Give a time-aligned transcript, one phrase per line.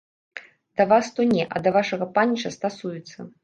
[0.79, 3.33] Да вас то не, а да вашага паніча стасуецца.